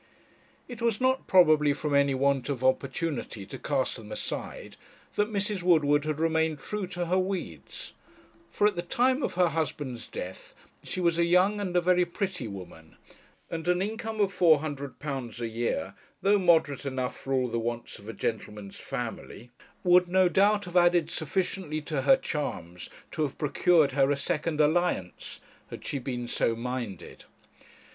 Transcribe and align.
It 0.67 0.81
was 0.81 0.99
not, 0.99 1.27
probably, 1.27 1.73
from 1.73 1.93
any 1.93 2.15
want 2.15 2.49
of 2.49 2.63
opportunity 2.63 3.45
to 3.45 3.59
cast 3.59 3.97
them 3.97 4.11
aside, 4.11 4.75
that 5.13 5.31
Mrs. 5.31 5.61
Woodward 5.61 6.05
had 6.05 6.19
remained 6.19 6.57
true 6.57 6.87
to 6.87 7.05
her 7.05 7.19
weeds; 7.19 7.93
for 8.49 8.65
at 8.65 8.75
the 8.75 8.81
time 8.81 9.21
of 9.21 9.35
her 9.35 9.49
husband's 9.49 10.07
death 10.07 10.55
she 10.81 10.99
was 10.99 11.19
a 11.19 11.23
young 11.23 11.61
and 11.61 11.75
a 11.77 11.81
very 11.81 12.03
pretty 12.03 12.47
woman; 12.47 12.95
and 13.51 13.67
an 13.67 13.79
income 13.79 14.19
of 14.19 14.33
£400 14.33 15.39
a 15.39 15.47
year, 15.47 15.93
though 16.23 16.39
moderate 16.39 16.87
enough 16.87 17.15
for 17.15 17.31
all 17.31 17.47
the 17.49 17.59
wants 17.59 17.99
of 17.99 18.09
a 18.09 18.13
gentleman's 18.13 18.77
family, 18.77 19.51
would 19.83 20.07
no 20.07 20.27
doubt 20.27 20.65
have 20.65 20.75
added 20.77 21.11
sufficiently 21.11 21.79
to 21.81 22.01
her 22.01 22.17
charms 22.17 22.89
to 23.11 23.21
have 23.21 23.37
procured 23.37 23.91
her 23.91 24.09
a 24.09 24.17
second 24.17 24.59
alliance, 24.59 25.41
had 25.69 25.85
she 25.85 25.99
been 25.99 26.27
so 26.27 26.55
minded. 26.55 27.25